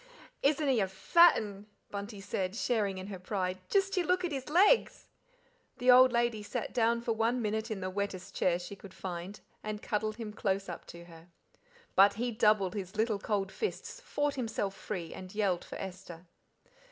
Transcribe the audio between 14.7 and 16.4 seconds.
free, and yelled for Esther.